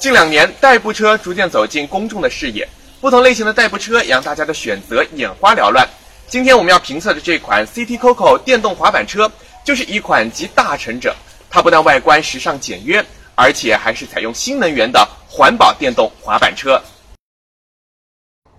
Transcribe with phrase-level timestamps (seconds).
[0.00, 2.66] 近两年，代步车逐渐走进公众的视野，
[3.02, 5.86] 不同类型的代步车也让大家的选择眼花缭乱。
[6.26, 9.30] 今天我们要评测的这款 CT Coco 电动滑板车，
[9.62, 11.14] 就是一款集大成者。
[11.50, 16.82] 它不但外观时尚简约，而且还是采用新能源的环保电动滑板车。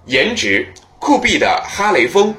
[0.06, 2.36] 颜值酷毙的哈雷风。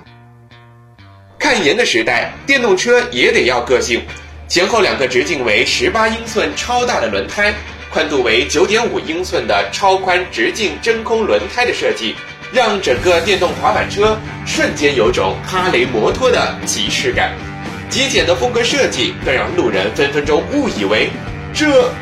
[1.41, 4.01] 看颜的时代，电动车也得要个性。
[4.47, 7.53] 前后两个直径为十八英寸超大的轮胎。
[7.93, 12.17] 宽度为九点五英寸的超宽直径真空轮胎的设计，
[12.51, 17.33] 让整个电动滑板车瞬间有种哈雷摩托的即视感。
[17.91, 21.11] 极简的风格设计更让路人分分钟误以为，
[21.53, 21.93] 这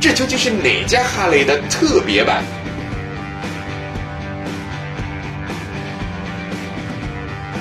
[0.00, 2.42] 这究竟是哪家哈雷的特别版？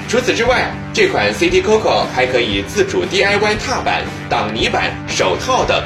[0.07, 5.83] 除此之外，这款 CT Coco 还可以自主 DIY 踏板、挡泥板、手套等。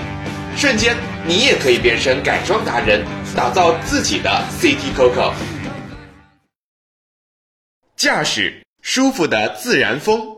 [0.55, 0.95] 瞬间，
[1.27, 4.29] 你也可以变身改装达人，打造自己的
[4.61, 5.33] CT Coco。
[7.97, 10.37] 驾驶舒服的自然风，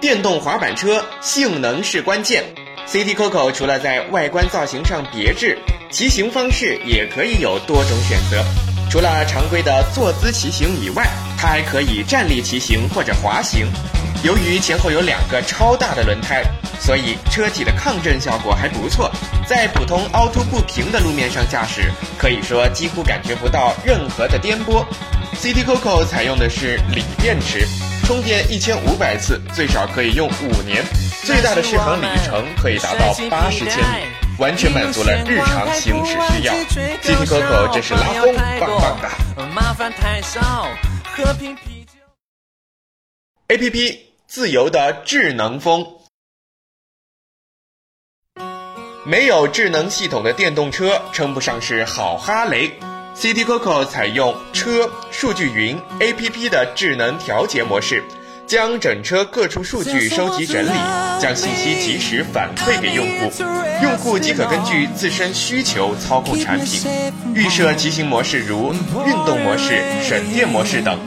[0.00, 2.44] 电动滑板车性能是关键。
[2.88, 5.56] CT Coco 除了在外观造型上别致，
[5.92, 8.44] 骑行方式也可以有多种选择。
[8.90, 11.06] 除了常规的坐姿骑行以外，
[11.40, 13.66] 它还可以站立骑行或者滑行。
[14.22, 16.44] 由于前后有两个超大的轮胎。
[16.82, 19.12] 所以车体的抗震效果还不错，
[19.46, 24.82] 在普通凹凸不平的路面上驾驶，可以说几乎感觉不到任何的颠簸。
[25.38, 27.66] CT Coco 采用的是锂电池，
[28.06, 30.82] 充电一千五百次，最少可以用五年，
[31.22, 34.06] 最大的续航里程可以达到八十千米，
[34.38, 36.54] 完全满足了日常行驶需要。
[36.54, 39.10] CT Coco 真是拉风，棒棒的。
[41.12, 41.92] 喝瓶啤酒
[43.48, 45.84] APP 自由的智能风。
[49.04, 52.70] 没有智能系统的电动车称不上是好哈雷。
[53.16, 58.04] CT Coco 采用车数据云 APP 的智能调节模式，
[58.50, 60.70] 将整车各处数据收集整理，
[61.20, 63.44] 将信息及时反馈给用户，
[63.80, 66.82] 用户即可根据自身需求操控产品，
[67.32, 68.74] 预设骑行模式如
[69.06, 70.98] 运动模式、省电模式等。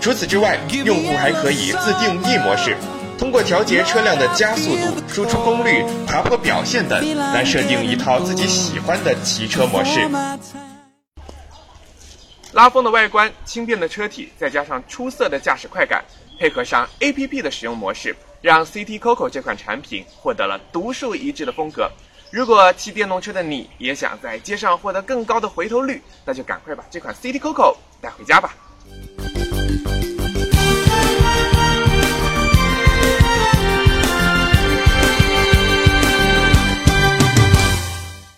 [0.00, 2.76] 除此之外，用户还可以自定义模式。
[3.16, 7.00] 通过调节车辆的加速度、输出功率、爬坡表现等，
[7.32, 10.00] 来设定一套自己喜欢的骑车模式。
[12.52, 16.02] 拉风的外观、轻便的车体，再加上出色的驾驶快感，
[16.38, 21.90] 配合上 APP 的使用模式，让 CT Coco 这款产品获得了独树一帜的风格。
[22.30, 28.54] 如果骑电动车的你也想在街上获得更高的回头率，那就赶快把这款 CT Coco 带回家吧。